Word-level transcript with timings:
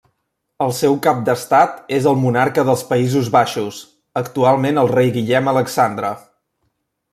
El 0.67 0.71
seu 0.77 0.95
cap 1.07 1.19
d'estat 1.27 1.91
és 1.97 2.07
el 2.13 2.17
Monarca 2.21 2.65
dels 2.71 2.81
Països 2.93 3.29
Baixos, 3.37 3.83
actualment 4.25 4.83
el 4.85 4.93
Rei 4.97 5.15
Guillem 5.19 5.55
Alexandre. 5.55 6.15